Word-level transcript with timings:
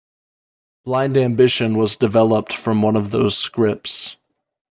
"Blind 0.83 1.15
Ambition" 1.15 1.77
was 1.77 1.97
developed 1.97 2.53
from 2.53 2.81
one 2.81 2.95
of 2.95 3.11
those 3.11 3.37
scripts. 3.37 4.17